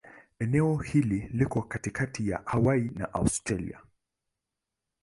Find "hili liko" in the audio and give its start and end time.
0.77-1.61